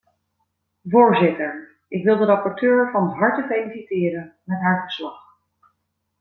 [0.83, 5.21] Voorzitter, ik wil de rapporteur van harte feliciteren met haar verslag.